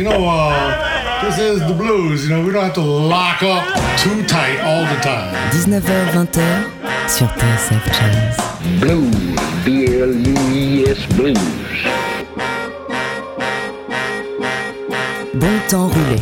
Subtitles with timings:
[0.00, 2.24] You know, uh, this is the blues.
[2.24, 3.64] You know, we don't have to lock up
[3.98, 5.34] too tight all the time.
[5.52, 8.36] 19h-20h sur TSF Jazz.
[8.80, 9.14] Blues,
[9.64, 11.38] B-L-U-E-S Blues.
[15.34, 16.20] Bon temps roulé.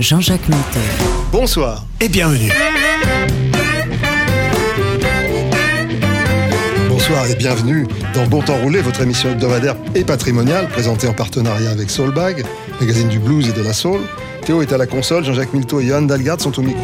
[0.00, 0.88] Jean-Jacques Minter.
[1.30, 2.50] Bonsoir et bienvenue.
[7.12, 11.70] Bonsoir et bienvenue dans Bon Temps Roulé, votre émission hebdomadaire et patrimoniale, présentée en partenariat
[11.70, 12.42] avec Soulbag,
[12.80, 14.00] magazine du blues et de la soul.
[14.46, 16.82] Théo est à la console, Jean-Jacques Milto et Johan Dalgard sont au micro.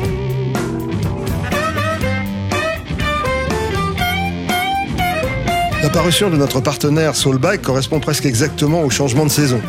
[5.83, 9.63] La parution de notre partenaire Soulbag correspond presque exactement au changement de saison.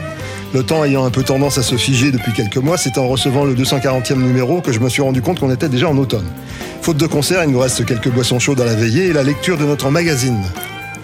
[0.53, 3.45] Le temps ayant un peu tendance à se figer depuis quelques mois, c'est en recevant
[3.45, 6.27] le 240e numéro que je me suis rendu compte qu'on était déjà en automne.
[6.81, 9.57] Faute de concert, il nous reste quelques boissons chaudes à la veillée et la lecture
[9.57, 10.41] de notre magazine.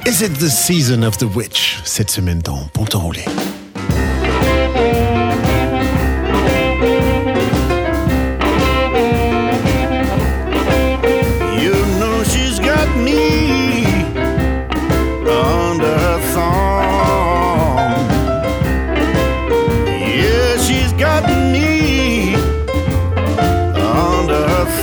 [0.08, 3.06] Is it the season of the witch cette semaine dans Bon Temps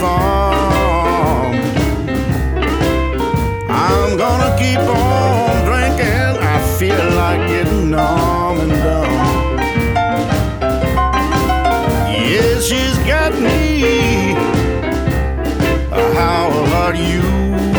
[0.03, 1.63] under.
[3.71, 6.37] I'm gonna keep on drinking.
[6.53, 9.57] I feel like getting numb and dumb.
[12.09, 14.33] Yeah, she's got me.
[16.15, 17.72] How about you?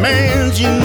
[0.00, 0.79] Talks, man,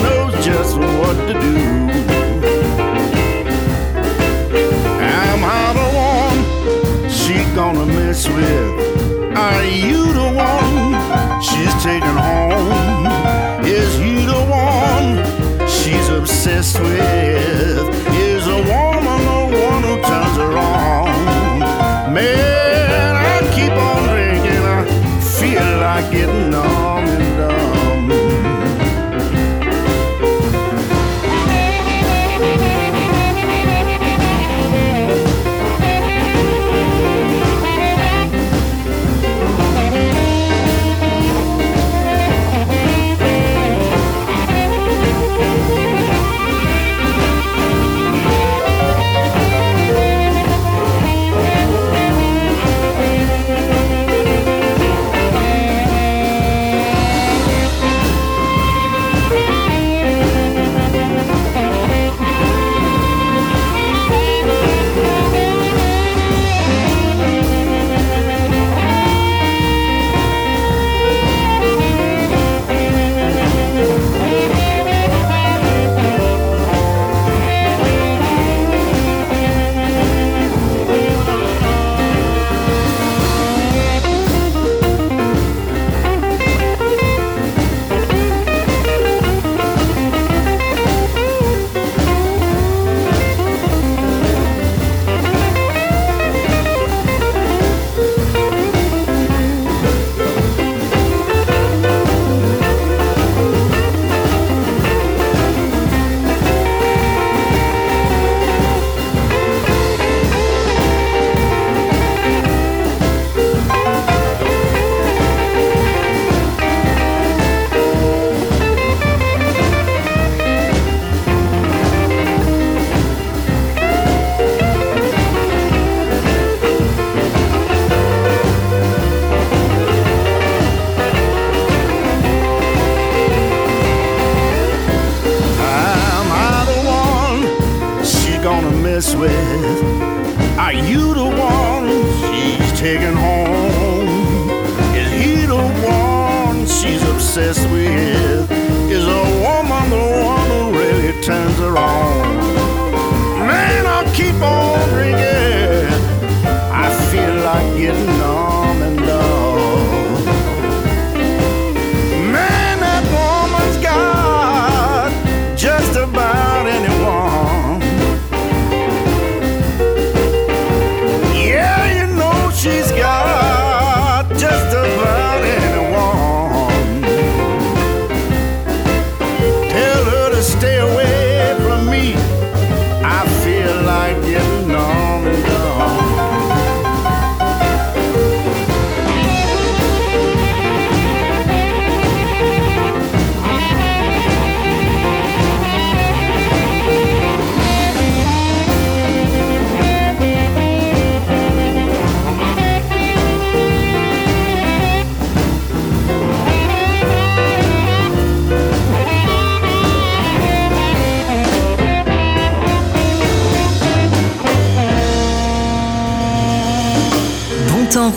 [217.96, 218.12] temps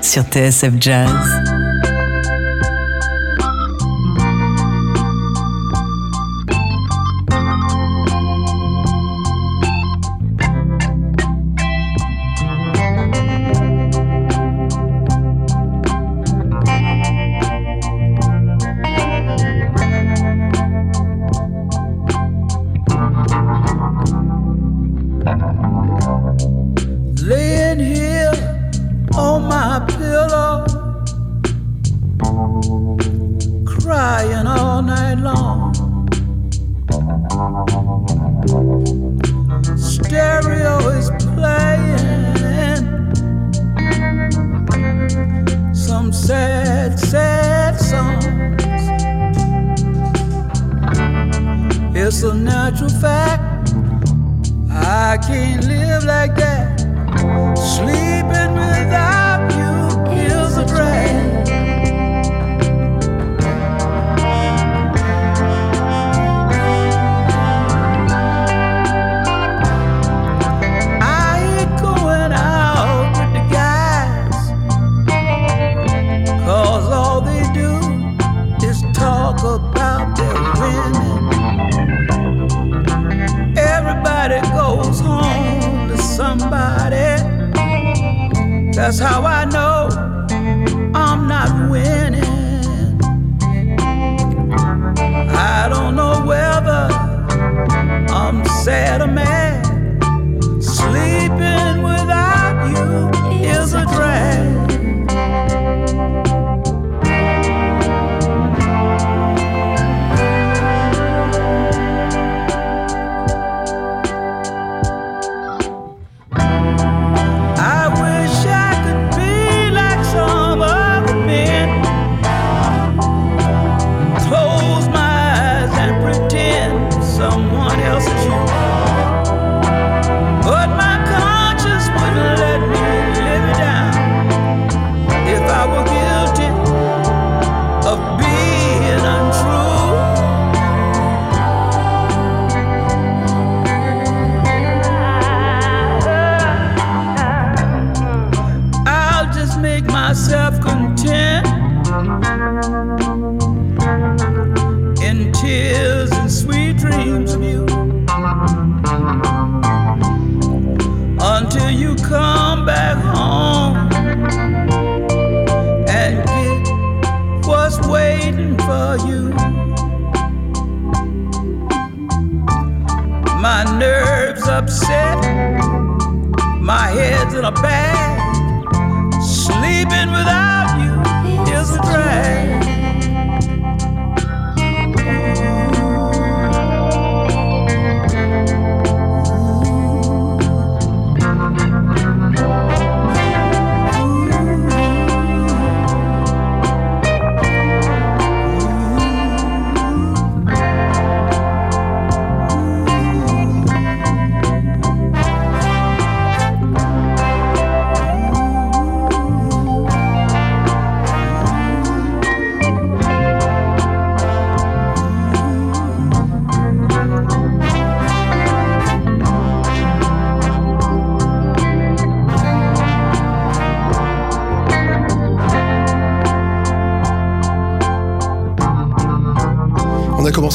[0.00, 1.53] sur TSF Jazz.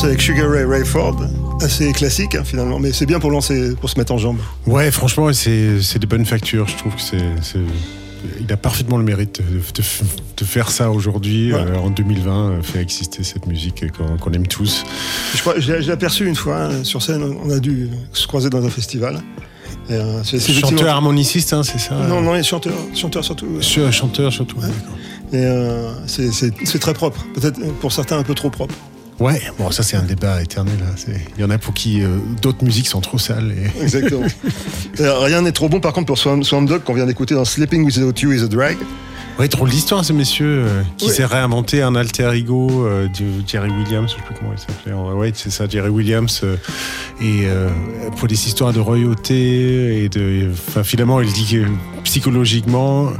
[0.03, 1.17] Avec Sugar Ray Rayford,
[1.61, 4.37] assez classique hein, finalement, mais c'est bien pour lancer, pour se mettre en jambe.
[4.65, 6.67] Ouais, franchement, c'est de bonnes factures.
[6.67, 7.59] Je trouve que c'est.
[8.41, 9.87] Il a parfaitement le mérite de, de-
[10.37, 11.59] de faire ça aujourd'hui, Ouais.
[11.59, 13.85] euh, en 2020, euh, faire exister cette musique
[14.19, 14.83] qu'on aime tous.
[15.35, 18.65] Je, crois- l'ai aperçu une fois hein, sur scène, on a dû se croiser dans
[18.65, 19.21] un festival.
[19.89, 21.95] Et, euh, Chanteur harmoniciste, hein, c'est ça?
[21.95, 23.61] Non, non, chanteur, chanteur surtout.
[23.61, 24.57] Ch- Chanteur surtout.
[24.57, 24.67] ouais.
[25.31, 28.75] Et euh, c'est très propre, peut-être pour certains un peu trop propre.
[29.19, 30.77] Ouais, bon, ça c'est un débat éternel.
[30.81, 31.11] hein.
[31.37, 33.51] Il y en a pour qui euh, d'autres musiques sont trop sales.
[33.51, 33.81] Et...
[33.83, 34.25] Exactement.
[35.01, 37.45] Euh, rien n'est trop bon par contre pour Swamp, Swamp Dog qu'on vient d'écouter dans
[37.45, 38.77] Sleeping Without You is a Drag.
[39.37, 43.69] Ouais, drôle d'histoire, ces messieurs, euh, qui s'est réinventé un alter ego euh, de Jerry
[43.69, 44.91] Williams, je sais plus comment il s'appelait.
[45.13, 46.41] Ouais, c'est ça, Jerry Williams.
[46.43, 46.57] euh,
[47.21, 47.47] et
[48.17, 50.49] pour des histoires de royauté et de.
[50.51, 51.65] Enfin, finalement, il dit que
[52.03, 53.11] psychologiquement,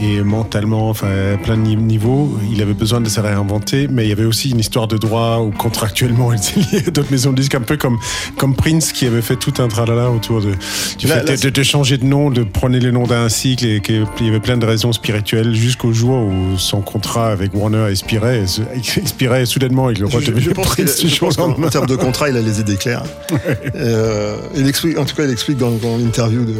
[0.00, 4.04] et mentalement, enfin, à plein de ni- niveaux, il avait besoin de se réinventer, mais
[4.04, 7.10] il y avait aussi une histoire de droit où contractuellement il était lié à d'autres
[7.10, 7.98] maisons de disques, un peu comme,
[8.36, 10.52] comme Prince qui avait fait tout un tralala autour de,
[10.98, 13.66] du Là- fait là, de, de- changer de nom, de prendre le nom d'un cycle
[13.66, 17.86] et qu'il y avait plein de raisons spirituelles jusqu'au jour où son contrat avec Warner
[17.90, 18.44] expirait,
[18.96, 22.36] expirait et soudainement il Je, redevenait Prince du jour qu'en en termes de contrat, il
[22.36, 23.04] a les idées claires.
[23.74, 26.54] Euh, il explique, en tout cas, il explique dans, dans l'interview de.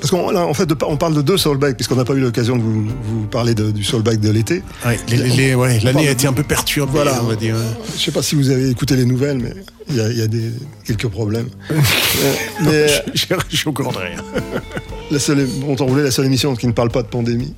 [0.00, 2.20] Parce qu'on là, en fait, de- on parle de deux soulbacks, puisqu'on n'a pas eu
[2.20, 4.62] l'occasion de vous, vous parler de- du soulback de l'été.
[4.86, 7.20] Ouais, ouais, L'année a été un peu perturbée, Voilà.
[7.22, 7.56] on va dire.
[7.96, 9.54] Je sais pas si vous avez écouté les nouvelles, mais
[9.88, 10.50] il y a, il y a des,
[10.84, 11.48] quelques problèmes.
[11.70, 12.32] Euh,
[12.64, 14.16] mais Je je suis au courant de rien.
[15.10, 17.54] la seule, bon, on voulait la seule émission qui ne parle pas de pandémie.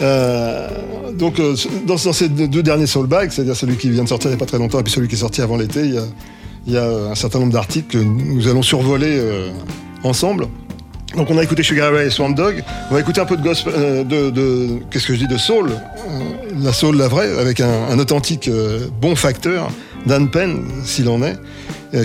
[0.00, 0.68] Euh,
[1.12, 1.54] donc, euh,
[1.86, 4.40] dans, dans ces deux derniers soulbacks, c'est-à-dire celui qui vient de sortir il n'y a
[4.40, 6.04] pas très longtemps et puis celui qui est sorti avant l'été, il y a,
[6.66, 9.50] il y a un certain nombre d'articles que nous allons survoler euh,
[10.02, 10.46] ensemble.
[11.16, 12.62] Donc, on a écouté Sugar Ray et Swamp Dog.
[12.90, 15.36] On va écouter un peu de gospel, euh, de, de- qu'est-ce que je dis, de
[15.38, 16.20] soul, euh,
[16.62, 19.70] la soul, la vraie, avec un, un authentique euh, bon facteur,
[20.06, 21.36] Dan Penn, s'il en est,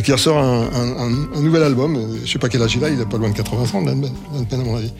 [0.03, 1.97] qui ressort un, un- nouvel album.
[2.25, 4.01] Je sais pas quel âge il a, il est pas loin de 80 ans, Dan
[4.01, 4.91] Penn, Dan Penn, à mon avis.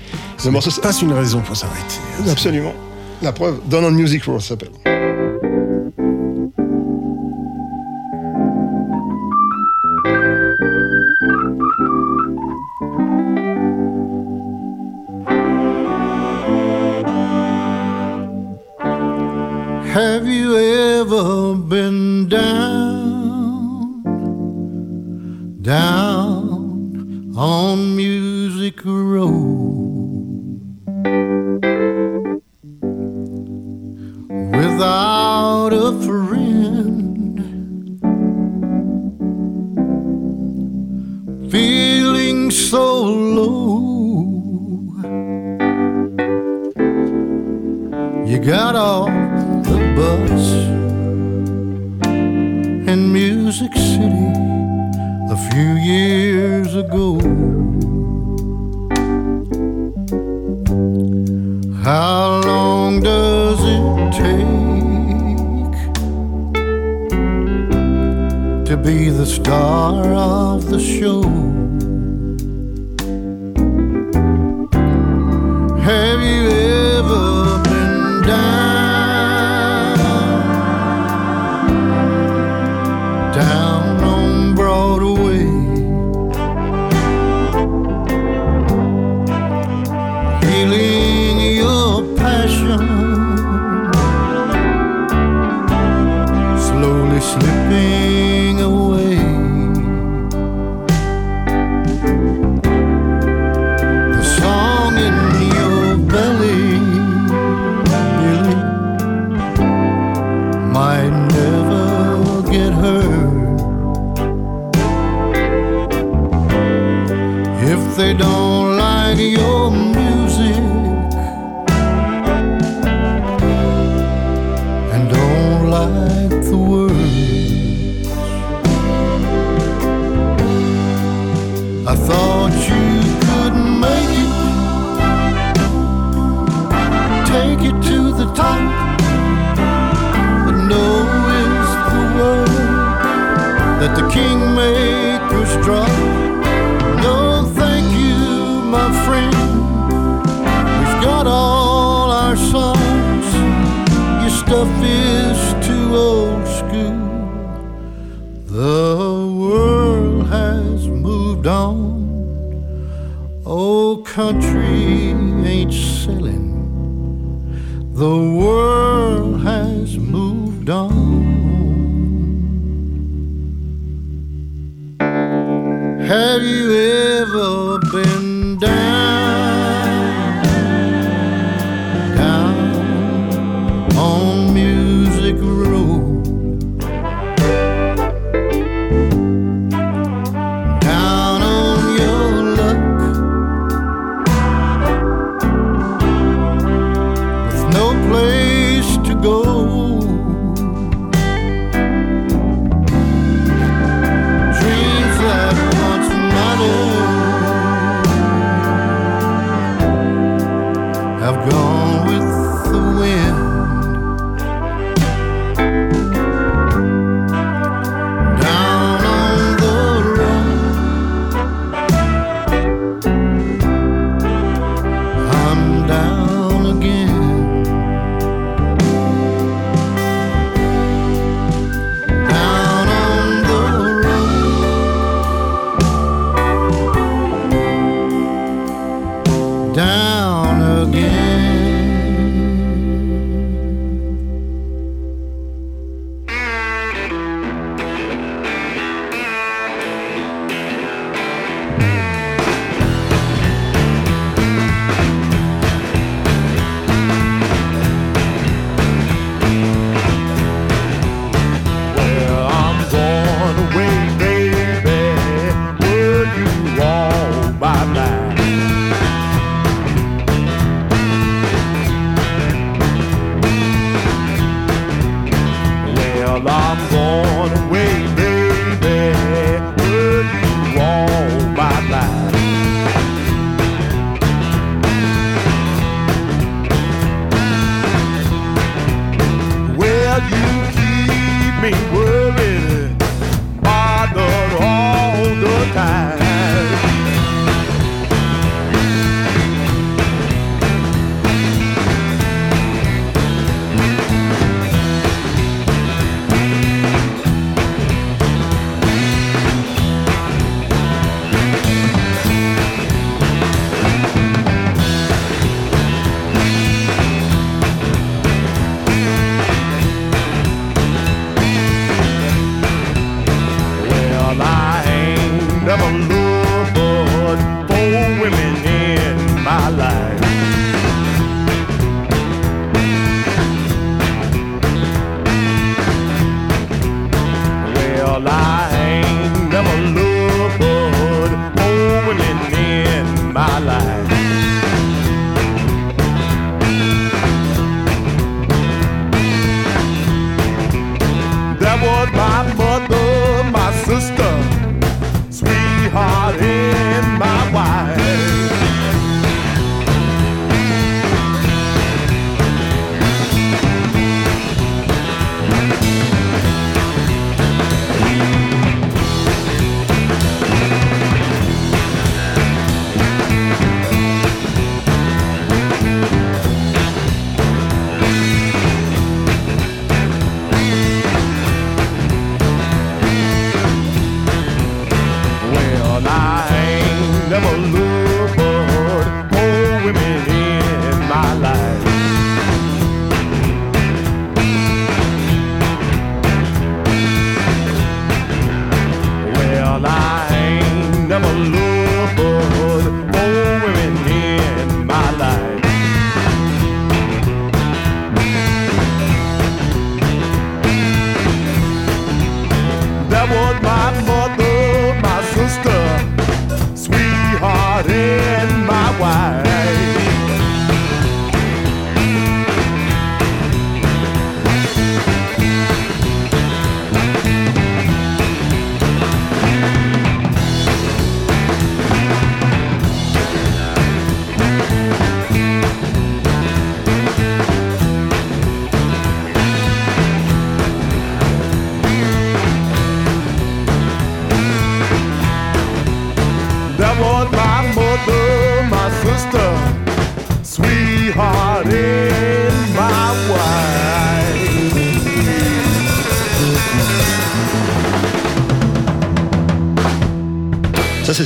[0.45, 1.97] Le morceau, C'est pas une raison pour s'arrêter.
[2.29, 2.73] Absolument.
[3.23, 4.69] La preuve, Down on Music Row ça s'appelle.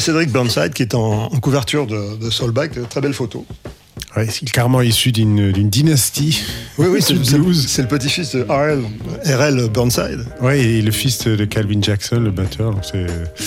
[0.10, 2.72] Cédric Burnside qui est en, en couverture de, de Soulback.
[2.90, 3.46] Très belle photo.
[4.18, 6.42] Ouais, il est carrément issu d'une dynastie.
[6.80, 7.00] Oui, oui,
[7.68, 8.82] c'est le petit-fils de RL,
[9.24, 10.26] RL Burnside.
[10.42, 12.72] Ouais, et le fils de Calvin Jackson, le batteur.
[12.74, 12.84] Donc.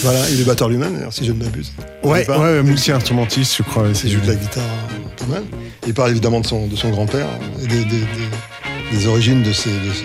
[0.02, 1.72] Voilà, il est batteur lui-même, si je ne m'abuse.
[2.04, 3.86] Ouais, Il parle- ouais, multi-instrumentiste, je crois.
[4.04, 5.42] Il joue de la guitare euh, pas mal.
[5.88, 7.26] Il parle évidemment de son, de son grand-père
[7.60, 10.04] et des, des- des- des origines de ses, de ses-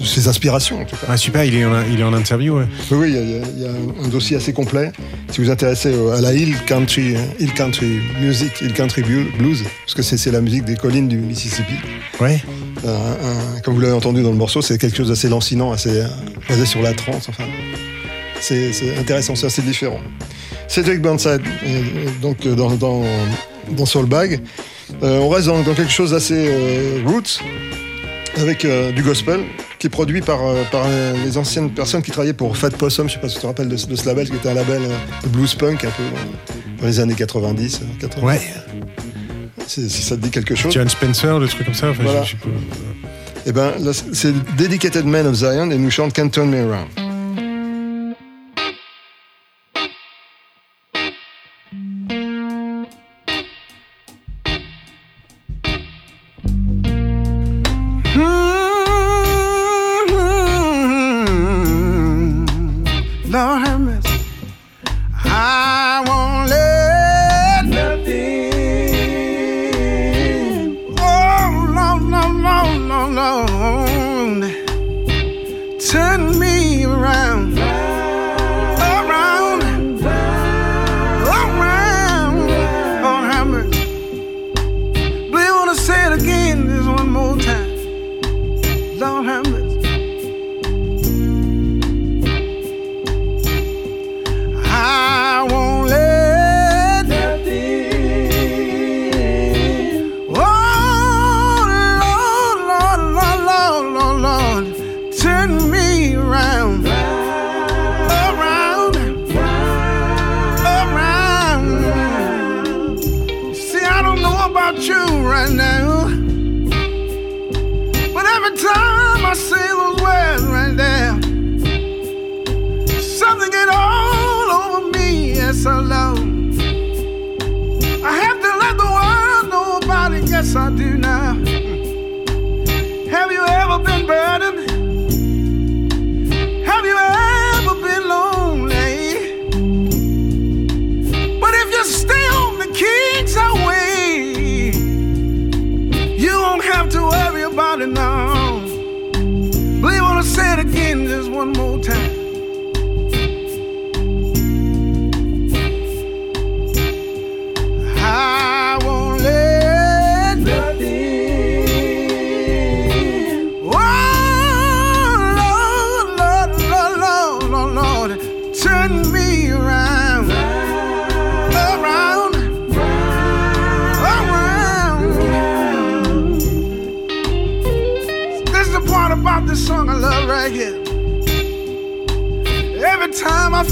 [0.00, 1.06] de ses inspirations, en tout cas.
[1.08, 2.66] Ah, super, il est en, il est en interview, ouais.
[2.90, 4.92] Oui, il y a- il y, un dossier assez complet.
[5.30, 9.62] Si vous vous intéressez au- à la Hill Country, Hill Country Music, Hill Country Blues,
[9.84, 11.74] parce que c'est c'est la musique des collines du Mississippi.
[12.20, 12.42] Ouais.
[12.86, 16.06] Un- comme vous l'avez entendu dans le morceau, c'est quelque chose d'assez lancinant, assez euh,
[16.48, 17.28] basé sur la trance.
[17.28, 17.44] Enfin,
[18.40, 20.00] c'est c'est intéressant, c'est assez différent.
[20.68, 21.82] Cedric Burnside, euh,
[22.20, 24.40] donc euh, dans, dans, Soulbag.
[25.02, 27.40] Euh, on reste dans, dans quelque chose d'assez euh, roots,
[28.38, 29.40] avec euh, du gospel,
[29.78, 33.08] qui est produit par, euh, par euh, les anciennes personnes qui travaillaient pour Fat Possum,
[33.08, 34.54] je sais pas si tu te rappelles de, ce- de ce label, qui était un
[34.54, 34.82] label
[35.22, 36.02] de blues punk un peu
[36.80, 37.80] dans, les années 90.
[37.82, 38.26] euh, 80.
[38.26, 38.40] Ouais.
[39.66, 40.72] Si ça te dit quelque chose.
[40.72, 41.90] John Spencer, le truc comme ça.
[41.90, 42.22] Enfin, Voilà.
[42.22, 42.48] je sais pas.
[43.46, 43.72] Eh ben,
[44.12, 46.88] c'est Dedicated Man of Zion et nous chante Can't Turn Me Around.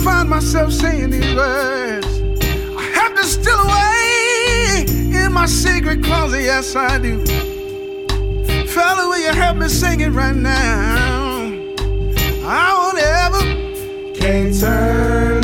[0.05, 2.07] find myself saying these words.
[2.77, 4.85] I have to steal away
[5.25, 7.25] in my secret closet, yes I do.
[8.67, 11.51] Fella, will you help me sing it right now?
[12.47, 13.40] I won't ever
[14.14, 15.44] can't turn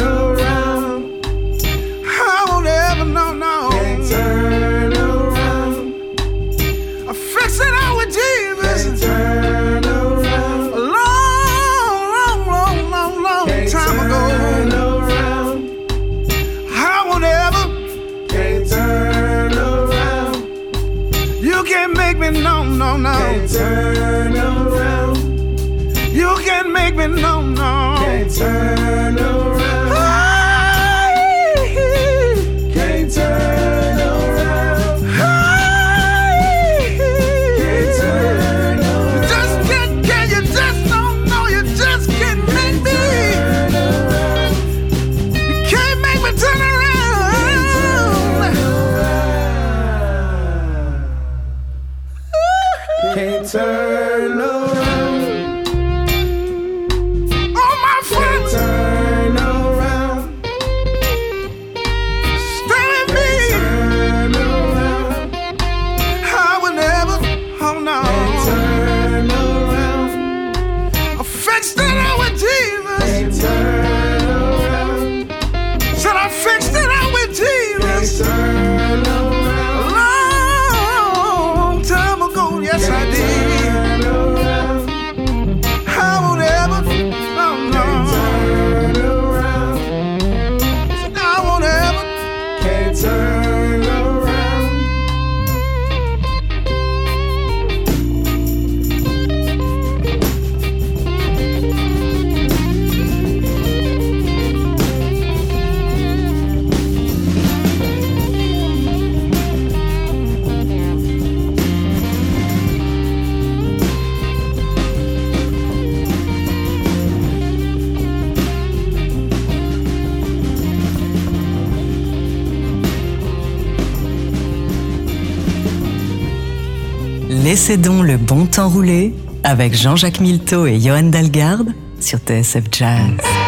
[127.70, 133.39] possédons le bon temps roulé avec Jean-Jacques Milteau et Johan Dalgarde sur TSF Jazz.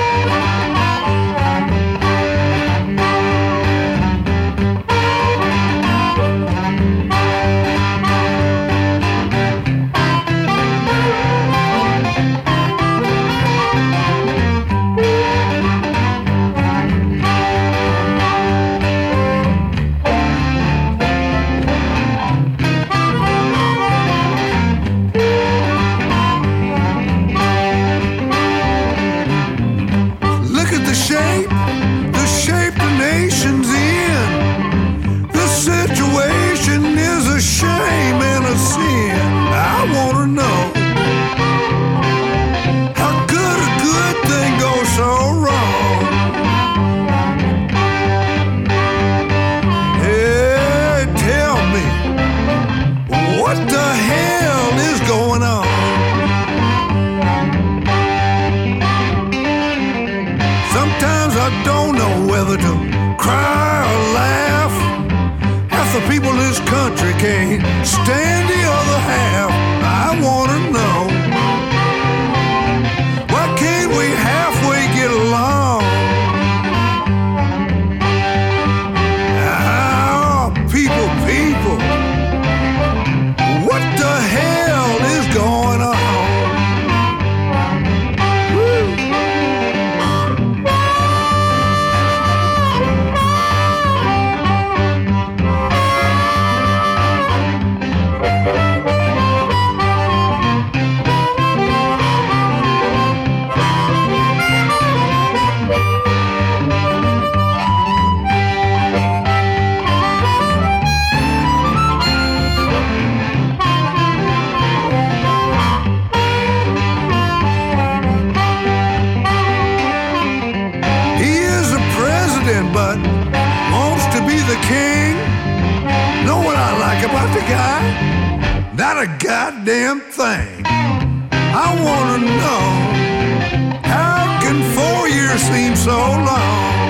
[135.52, 136.81] seems so long.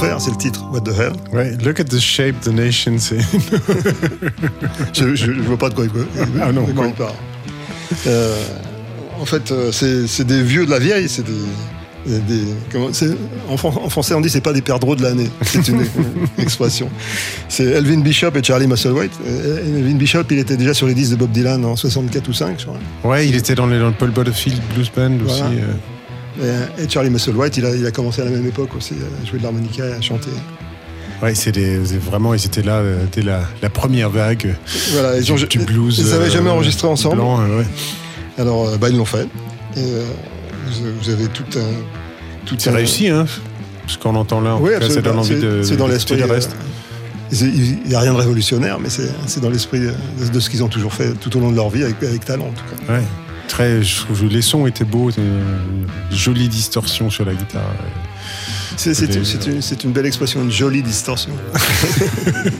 [0.00, 0.64] Quel enfer, c'est le titre.
[0.72, 1.12] What the hell?
[1.32, 2.96] Ouais, look at the shape the nation.
[2.98, 3.18] C'est
[4.92, 5.90] je, je, je vois pas de quoi il,
[6.42, 7.12] Ah non, quoi il parle.
[8.06, 8.36] Euh,
[9.20, 11.32] en fait, euh, c'est des vieux de la vieille, c'est des.
[12.72, 12.90] comment-
[13.48, 15.30] en, fran- en français, on dit c'est pas des perdreaux de l'année.
[15.42, 15.86] C'est une, une
[16.38, 16.90] expression.
[17.48, 19.12] C'est Elvin Bishop et Charlie Musselwhite.
[19.26, 22.56] Elvin Bishop, il était déjà sur les disques de Bob Dylan en 64 ou 5,
[22.60, 22.78] je crois.
[23.12, 25.42] Ouais, il était dans, les, dans le Paul Butterfield Blues Band aussi.
[25.42, 25.72] Euh.
[26.42, 29.26] Et, et Charlie Musselwhite, il a, il a commencé à la même époque aussi à
[29.26, 30.30] jouer de l'harmonica et à chanter.
[31.22, 34.52] Ouais, c'est c'est vraiment, ils étaient là euh, dès la, la première vague euh,
[34.92, 35.98] Voilà, ils ont- du blues.
[35.98, 37.16] Ils n'avaient euh, jamais enregistré ensemble.
[37.16, 37.66] blanc, euh, ouais.
[38.36, 39.26] Alors, euh, bah, ils l'ont fait.
[39.76, 40.04] Et euh,
[41.02, 42.44] vous, avez tout un.
[42.46, 43.26] tout C'est un- réussi, hein
[43.86, 45.10] Ce qu'on entend là, en Oui, tout cas, ça absolument.
[45.10, 46.16] donne envie C'est- de C'est dans l'esprit.
[46.16, 46.50] le reste.
[46.52, 49.92] euh, Il n'y a rien de révolutionnaire, mais c'est c'est dans l'esprit de,
[50.32, 52.46] de ce qu'ils ont toujours fait tout au long de leur vie, avec, avec talent
[52.46, 52.92] en tout cas.
[52.94, 53.02] Ouais.
[53.48, 55.42] Très, je trouve que les sons étaient beaux, euh,
[56.10, 57.62] jolie distorsion sur la guitare.
[58.76, 61.32] C'est une, une belle expression, une jolie distorsion.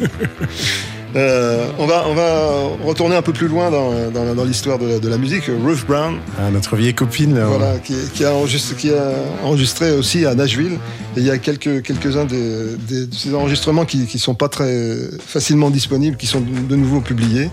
[1.16, 2.49] Euh, on, va, on va
[2.85, 5.44] retourner un peu plus loin dans, dans- dans l'histoire de, la- de la musique.
[5.47, 7.44] Ruth Brown, Ah, notre vieille copine, là.
[7.47, 9.12] voilà, qui, qui a enregistré, qui a
[9.44, 10.73] enregistré aussi à Nashville.
[11.16, 12.75] Et il y a quelques, quelques-uns des-
[13.07, 17.01] de ces enregistrements qui ne sont pas très facilement disponibles, qui sont de, de nouveau
[17.01, 17.49] publiés.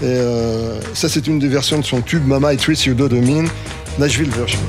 [0.00, 3.08] Et euh, ça, c'est une des versions de son tube Mama It Treats You Do
[3.08, 3.46] The Mean,
[3.98, 4.60] Nashville version.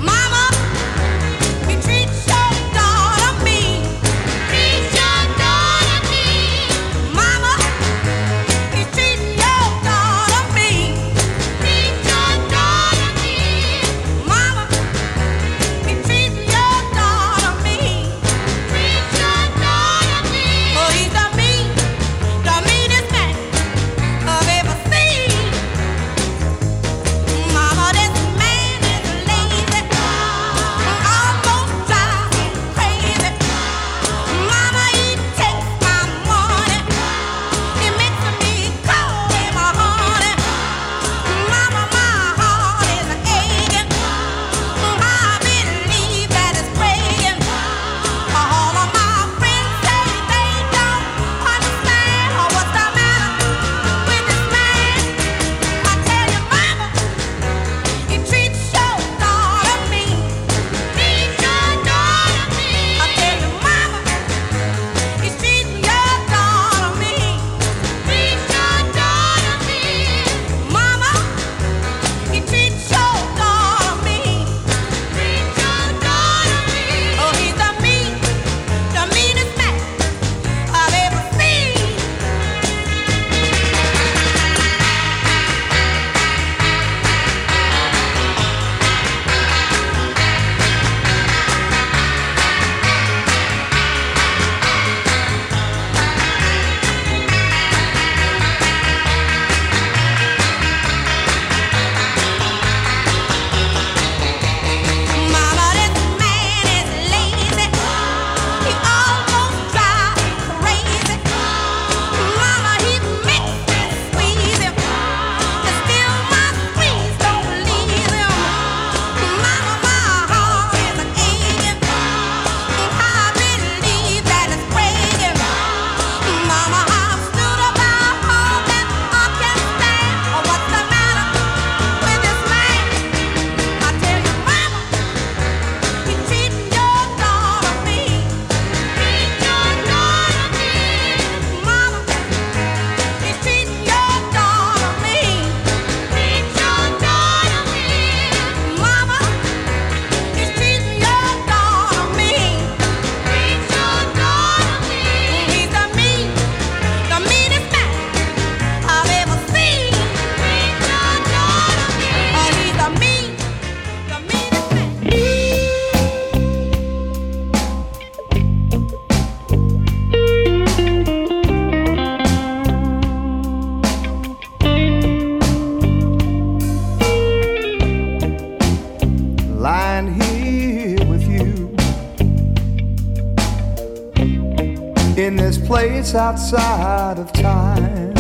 [185.80, 188.14] Place outside of time.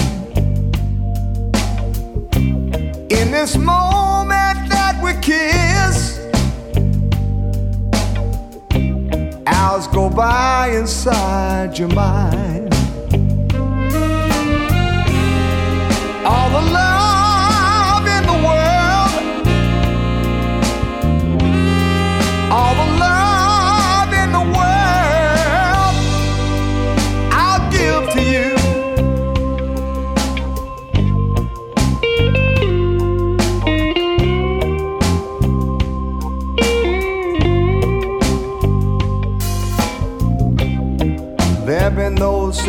[3.19, 6.19] In this moment that we kiss,
[9.45, 12.73] hours go by inside your mind.
[16.25, 16.88] All the love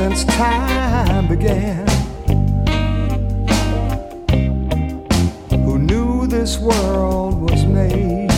[0.01, 1.87] since time began.
[5.65, 8.31] Who knew this world was made?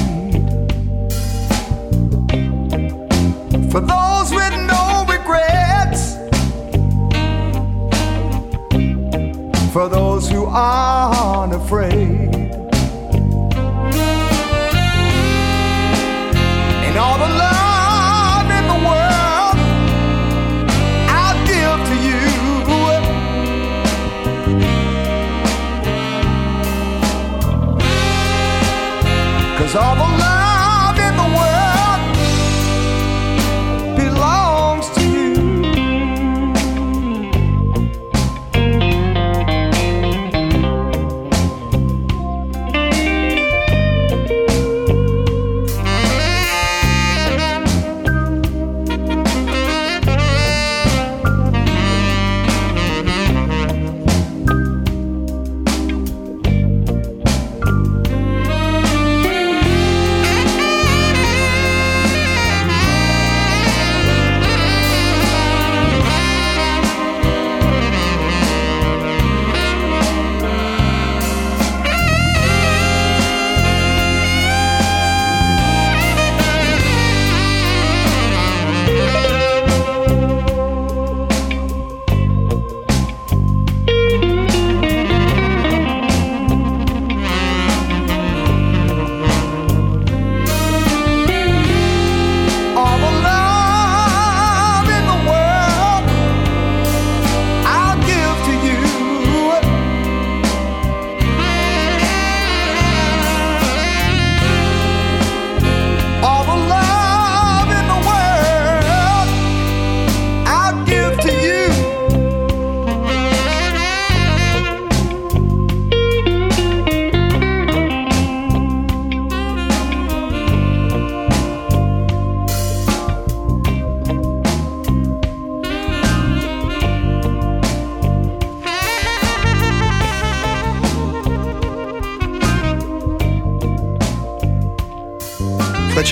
[3.70, 6.16] For those with no regrets,
[9.72, 12.41] for those who aren't afraid.
[29.72, 30.31] Cause all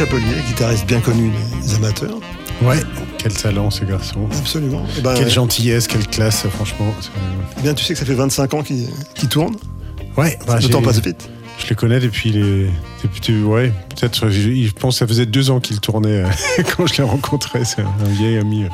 [0.00, 1.30] Chapelier, guitariste bien connu
[1.62, 2.16] des amateurs.
[2.62, 2.78] Ouais,
[3.18, 4.20] quel talent ce garçon.
[4.38, 4.82] Absolument.
[4.96, 6.94] Eh ben, Quelle gentillesse, quelle classe, franchement.
[7.02, 7.10] c'est-
[7.58, 8.88] eh bien, tu sais que ça fait 25 ans qu'il
[9.28, 9.54] tourne.
[10.16, 11.28] Ouais, bah, Le temps passe vite.
[11.62, 12.70] Je les connais depuis les.
[13.02, 14.30] Depuis, ouais, peut-être.
[14.30, 17.66] Je, je pense que ça faisait deux ans qu'il tournait euh, quand je l'ai rencontré.
[17.66, 18.64] C'est un vieil ami.
[18.64, 18.68] euh.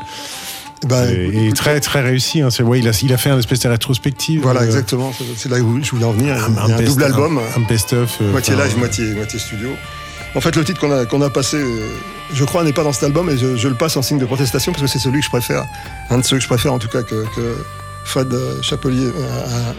[0.85, 2.41] Eh ben, et, et très, très réussi.
[2.43, 2.51] hein.
[2.61, 4.43] Ouais, il, a, il a fait un espèce de rétrospective.
[4.43, 5.13] Voilà, euh, exactement.
[5.37, 6.37] C'est- là où je voulais en venir.
[6.37, 7.39] un, Il y a un best- double album.
[7.57, 8.19] Un, un best-of.
[8.23, 9.71] euh, moitié live, moitié, moitié studio.
[10.37, 11.89] En fait, le titre qu'on a, qu'on a passé, euh,
[12.33, 14.27] je crois, n'est pas dans cet album et je, je le passe en signe de
[14.27, 15.65] protestation parce que c'est celui que je préfère,
[16.11, 17.57] un de ceux que je préfère en tout cas que, que
[18.05, 19.09] Fred euh, Chapelier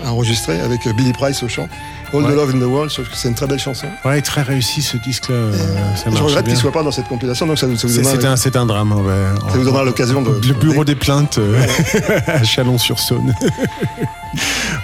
[0.03, 1.69] a, a enregistré avec euh, Billy Price au chant.
[2.13, 2.31] All Ouais.
[2.31, 3.87] the Love in the World, trouve que c'est une très belle chanson.
[4.05, 5.35] Ouais, très réussi ce disque-là.
[5.35, 8.01] euh, ça je regrette qu'il soit pas dans cette compilation, donc ça, ça vous C'est
[8.01, 8.91] donnera, c'est un, un drame.
[8.93, 9.51] ouais.
[9.51, 10.31] ça vous donnera l'occasion de.
[10.47, 11.61] Le bureau des plaintes euh,
[12.27, 13.33] à Chalon-sur-Saône.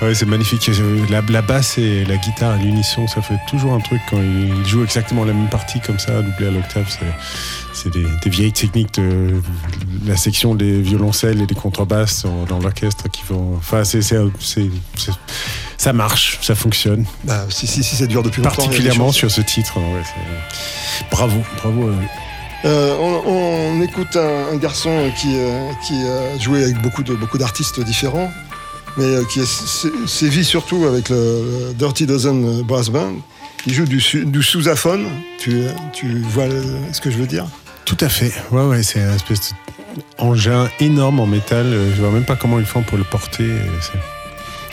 [0.01, 0.69] ouais, c'est magnifique.
[1.09, 4.65] La, la basse et la guitare à l'unisson, ça fait toujours un truc quand ils
[4.65, 6.85] jouent exactement la même partie comme ça, doublé à l'octave.
[7.73, 9.41] C'est, des, des vieilles techniques de
[10.05, 13.55] la section des violoncelles et des contrebasses dans, l'orchestre qui vont.
[13.57, 14.01] Enfin, c'est,
[15.77, 17.05] ça marche, ça fonctionne.
[17.23, 18.55] Bah, si, si, si ça dure depuis longtemps.
[18.55, 19.77] Particulièrement sur ce titre.
[19.77, 21.87] ouais, c'est- Bravo, bravo.
[21.89, 21.95] euh.
[22.65, 27.03] Euh, on, on écoute un, un garçon qui, euh, qui a joué avec beaucoup
[27.37, 28.31] d'artistes différents,
[28.97, 33.13] mais euh, qui a sé- sévi surtout avec le, Dirty Dozen Brass Band.
[33.65, 35.07] Il joue du, du sousaphone.
[35.39, 35.61] Tu,
[35.93, 36.45] tu vois
[36.91, 37.45] ce que je veux dire?
[37.85, 38.33] Tout à fait.
[38.51, 39.53] Ouais, ouais, c'est un espèce
[40.19, 41.65] d'engin énorme en métal.
[41.67, 43.45] Euh, Je vois même pas comment ils font pour le porter.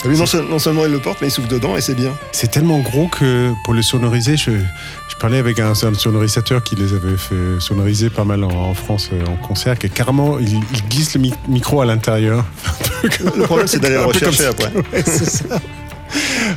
[0.03, 1.95] Ah oui, non, seul- non seulement il le porte, mais il souffle dedans et c'est
[1.95, 2.13] bien.
[2.33, 6.75] C'est tellement gros que pour le sonoriser, je, je parlais avec un, un sonorisateur qui
[6.75, 10.55] les avait fait sonoriser pas mal en, en France euh, en concert, que carrément il,
[10.73, 12.45] il glisse le mi- micro à l'intérieur.
[13.03, 14.71] Le problème, c'est d'aller le rechercher après.
[14.93, 15.45] Ouais, c'est ça.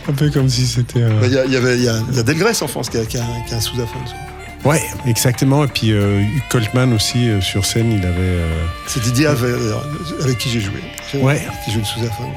[0.10, 1.00] Un peu comme si c'était.
[1.24, 2.98] Il y, a- y avait, il y a, il y a Delgrès en France qui
[2.98, 3.18] a, qui
[3.48, 4.02] qui un sous-aphone.
[4.66, 5.64] Ouais, exactement.
[5.66, 8.16] Et puis euh, Hugh Coltman aussi euh, sur scène, il avait.
[8.20, 9.52] euh, C'est Didier avec,
[10.22, 10.82] avec qui j'ai joué.
[11.16, 11.46] Ouais.
[11.66, 12.28] Qui joue le sous-aphone.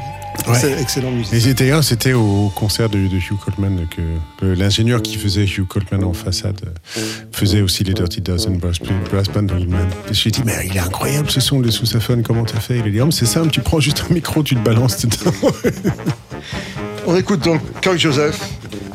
[0.49, 0.55] Ouais.
[0.61, 1.33] C'est excellent musique.
[1.35, 5.67] Et c'était d'ailleurs, c'était au concert de, de Hugh Coltman que l'ingénieur qui faisait Hugh
[5.67, 7.01] Coltman en façade euh,
[7.33, 8.79] faisait aussi les Dirty Dozen Brass,
[9.11, 9.43] brass Band.
[9.69, 9.79] M'a-
[10.13, 12.79] J'ai dit, mais il est incroyable ce son, le sous-saphone, comment t'as fait?
[12.79, 15.05] Il a dit, oh, mais c'est simple, tu prends juste un micro, tu le balances
[15.05, 15.33] dedans.
[17.07, 18.39] On écoute donc Kirk Joseph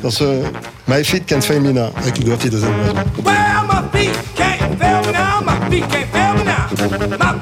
[0.04, 0.42] dans ce
[0.88, 3.24] My Feet Can Fail Me Now avec le Dirty Dozen Brass Band.
[3.26, 5.42] Well, my feet can't fail me now.
[5.46, 7.18] My feet can't fail me now.
[7.18, 7.40] My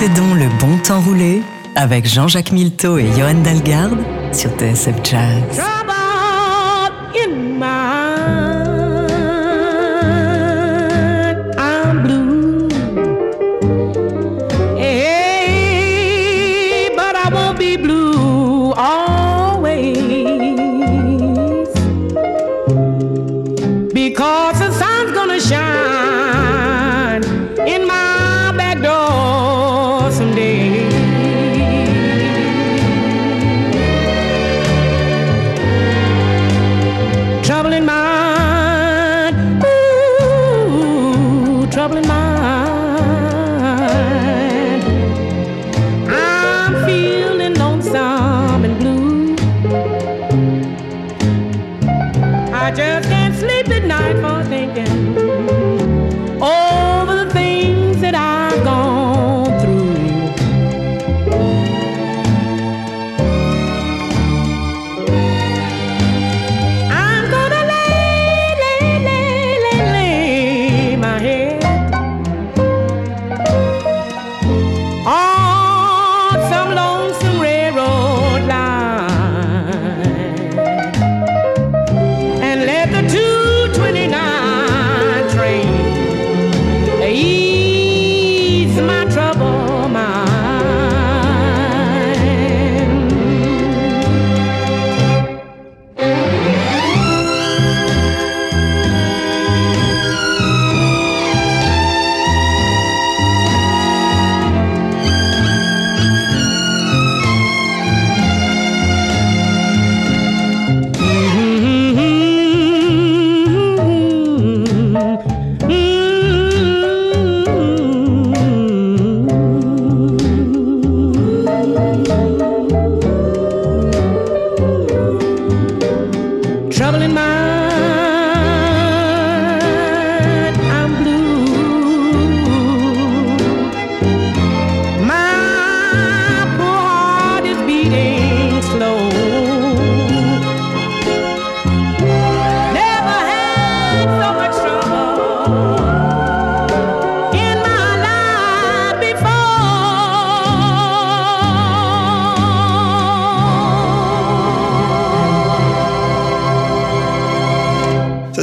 [0.00, 1.42] Laissez donc le bon temps rouler
[1.76, 3.98] avec Jean-Jacques Milteau et Johan Dalgarde
[4.32, 5.79] sur TSF Jazz.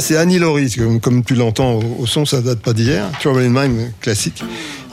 [0.08, 3.04] C'est Annie Laurie, comme, comme tu l'entends au, au son, ça date pas d'hier.
[3.20, 4.42] Trouble in Mind, classique.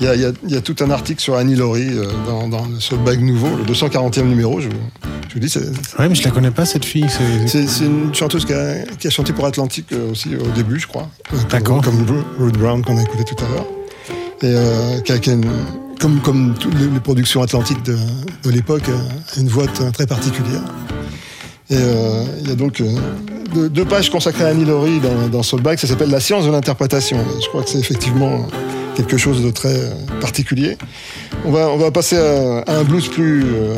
[0.02, 1.88] Il y a, il y a- il y a tout un article sur Annie Laurie
[1.90, 4.60] euh, dans, dans ce bag nouveau, le 240e numéro.
[4.60, 4.74] Je, vous-
[5.30, 5.62] je vous dis, c'est
[5.98, 7.06] Ouais, mais je la connais pas cette fille.
[7.48, 10.88] c'est- une chanteuse qui a, qui a chanté pour Atlantique euh, aussi au début, je
[10.88, 11.08] crois.
[11.34, 11.82] Euh, comme- D'accord.
[11.82, 13.66] Comme Ru- Ruth Brown qu'on a écouté tout à l'heure.
[14.42, 15.46] Et euh, qui a, qui a une-
[16.02, 17.96] comme, comme toutes les, productions Atlantiques de,
[18.44, 18.84] de l'époque,
[19.38, 20.62] une voix très particulière.
[21.70, 21.78] Et
[22.44, 22.82] il y a donc
[23.56, 25.78] deux, deux pages consacrées à Laurie dans, dans Soulbag.
[25.80, 27.18] Ça s'appelle La science de l'interprétation.
[27.42, 28.48] Je crois que c'est effectivement
[28.96, 29.90] quelque chose de très euh,
[30.22, 30.78] particulier.
[31.46, 33.76] On va, on va passer à, à un blues plus euh,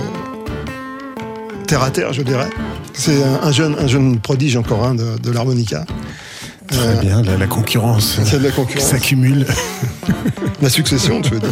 [1.67, 2.49] terre à terre, je dirais.
[2.93, 5.85] C'est un, un jeune, un jeune prodige encore hein, de, de l'harmonica.
[6.67, 8.19] Très bien, la, la concurrence
[8.79, 9.45] s'accumule.
[10.59, 11.49] La succession, tu veux dire.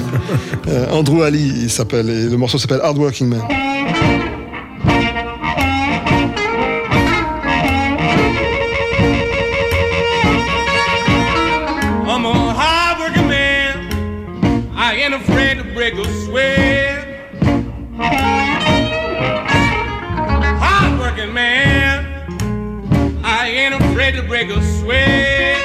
[0.68, 3.42] Euh, Andrew Ali, il s'appelle, et le morceau s'appelle Hard Working Man.
[15.92, 17.06] Break a sweat.
[20.60, 23.22] Hard man.
[23.24, 25.58] I ain't afraid to break a sweat.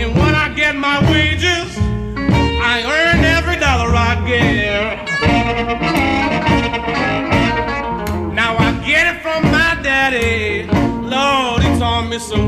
[0.00, 5.04] And when I get my wages, I earn every dollar I get.
[8.34, 10.66] Now I get it from my daddy.
[11.06, 12.43] Lord, he taught me so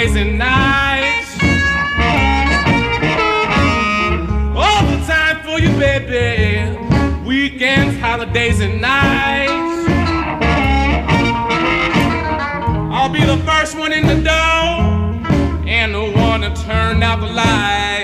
[0.00, 1.34] Holidays, and nights.
[4.56, 6.78] Overtime for you, baby.
[7.26, 9.90] Weekends, holidays, and nights.
[12.90, 17.26] I'll be the first one in the door and the one to turn out the
[17.26, 17.99] lights.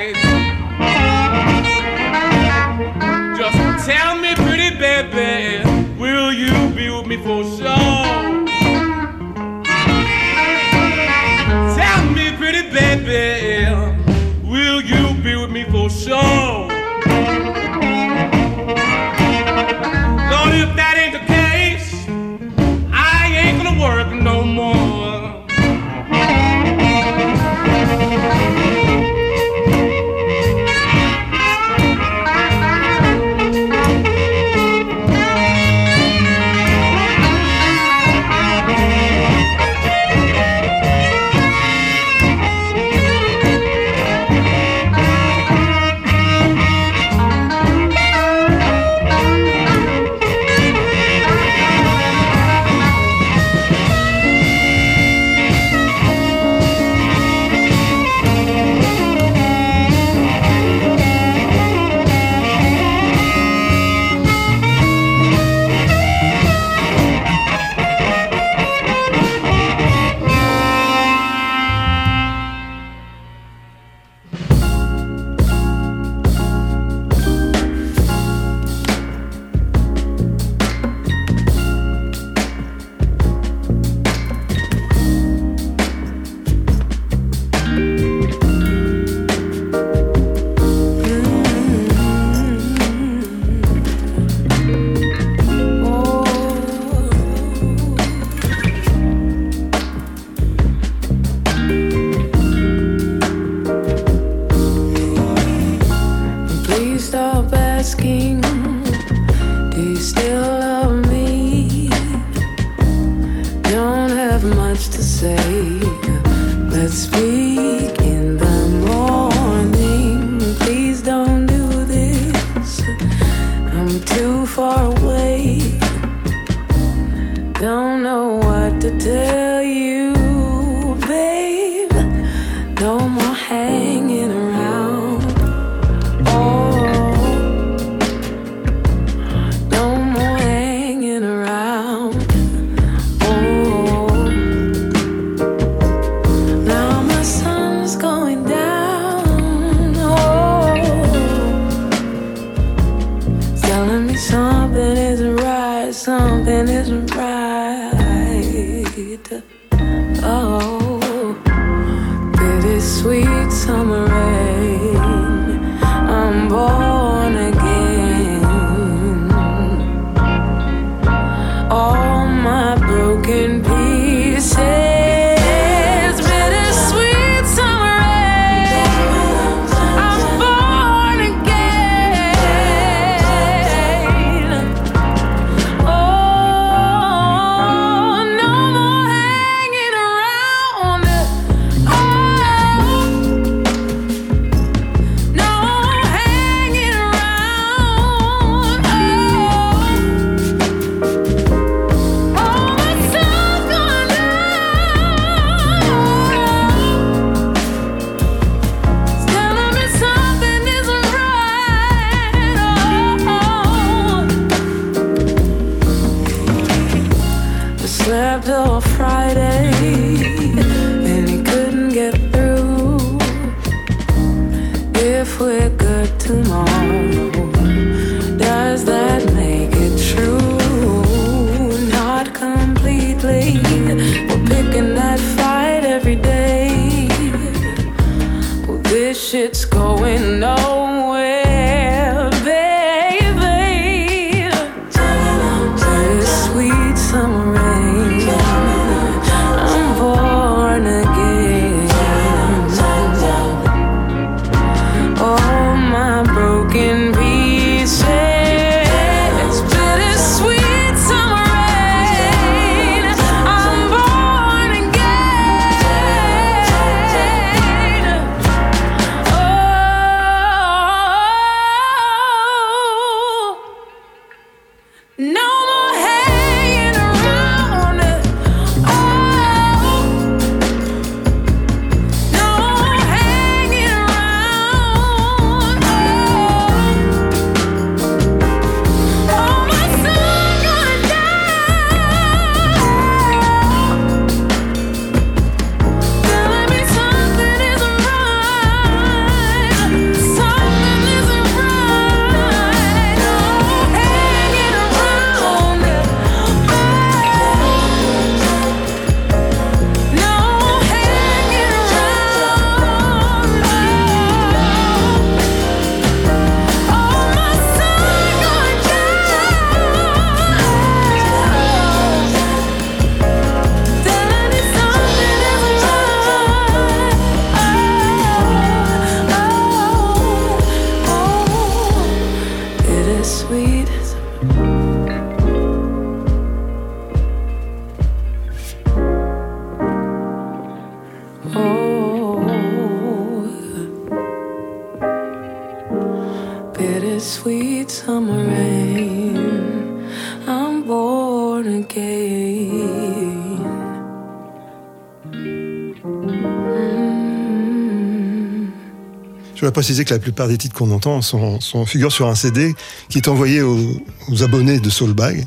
[359.77, 362.74] Préciser que la plupart des titres qu'on entend sont, sont figurent sur un CD
[363.11, 365.47] qui est envoyé aux, aux abonnés de Soulbag.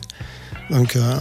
[0.69, 1.15] Donc, euh,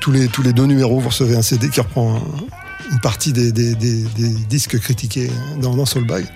[0.00, 3.32] tous, les, tous les deux numéros, vous recevez un CD qui reprend un- une partie
[3.32, 6.26] des, des- des- des disques critiqués dans, dans Soulbag.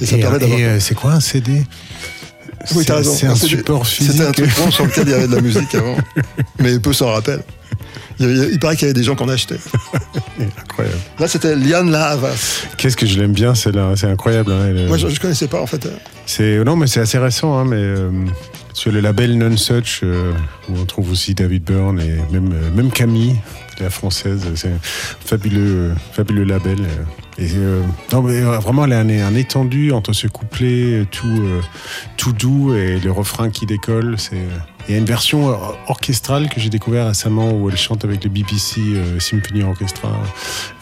[0.00, 0.58] Et ça Et, permet d'avoir.
[0.60, 1.64] euh, c'est quoi un CD
[2.76, 3.14] Oui, t'as C'est- raison.
[3.18, 4.12] C'est un support physique.
[4.12, 5.96] C'était un truc sur lequel il y avait de la musique avant.
[6.60, 7.42] Mais peu s'en rappellent.
[8.20, 9.60] Il, paraît qu'il y avait des gens qui en achetaient.
[10.40, 10.98] Incroyable.
[11.18, 12.62] Là, c'était Liane La Havas.
[12.78, 13.92] Qu'est-ce que je l'aime bien, celle-là.
[13.96, 14.52] C'est incroyable.
[14.52, 15.86] hein, elle, Moi, je, je connaissais pas, en fait.
[16.26, 18.10] C'est non, mais c'est assez récent, hein, mais euh,
[18.72, 20.32] sur le label Non Such, euh,
[20.68, 23.36] où on trouve aussi David Byrne et même euh, même Camille,
[23.80, 24.42] la française.
[24.54, 25.60] C'est un fabuleux,
[25.90, 26.78] euh, fabuleux label.
[26.80, 31.00] euh, Et euh, non, mais euh, vraiment, elle a un, un étendu entre ce couplet
[31.00, 31.60] euh, tout, euh,
[32.16, 34.14] tout doux et le refrain qui décolle.
[34.18, 34.58] C'est, euh,
[34.88, 35.54] il y a une version euh,
[35.88, 40.10] orchestrale que j'ai découvert récemment où elle chante avec le BBC euh, Symphony Orchestra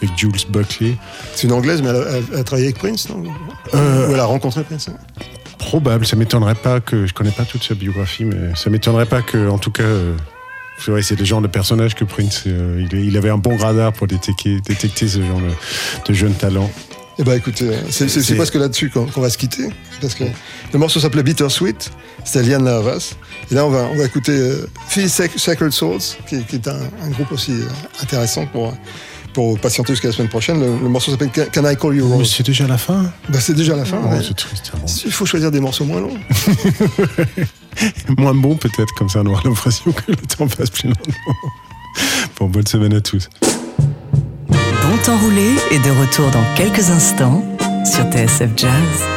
[0.01, 0.95] avec Jules Buckley.
[1.35, 3.23] C'est une anglaise, mais elle a, elle- elle a travaillé avec Prince, non?
[3.73, 4.97] Euh, Ou elle a rencontré Prince hein?
[5.59, 9.21] Probable, ça m'étonnerait pas que je connais pas toute sa biographie, mais ça m'étonnerait pas
[9.21, 10.15] que, en tout cas, euh,
[10.79, 13.91] c'est vrai, c'est le genre de personnage que Prince, euh, il, avait un bon radar
[13.91, 16.69] pour détecter, détecter ce genre de, de jeunes talents.
[17.19, 19.69] Eh ben écoutez, c'est- c'est C'est- presque là-dessus qu'on va se quitter.
[20.01, 20.25] Parce que
[20.71, 21.91] le morceau s'appelait Bittersweet,
[22.23, 23.15] c'était Liane Lavas.
[23.49, 24.67] Et là, on va, on va écouter euh,
[25.07, 27.67] Sacred Souls, qui, qui est un, un groupe aussi euh,
[28.03, 28.71] intéressant pour,
[29.33, 30.59] pour patienter jusqu'à la semaine prochaine.
[30.59, 33.55] Le, le morceau s'appelle Can I Call You Rose c'est déjà la fin bah, C'est
[33.55, 33.99] déjà la fin.
[34.03, 34.21] Oh, ouais.
[34.25, 34.71] c'est triste.
[34.75, 34.85] bon.
[35.05, 36.17] Il faut choisir des morceaux moins longs.
[38.17, 41.35] Moins bon peut-être, comme ça on aura l'impression que le temps passe plus lentement.
[42.39, 43.29] Bon, bonne semaine à tous.
[45.03, 47.43] Temps roulé est de retour dans quelques instants
[47.85, 49.16] sur TSF Jazz.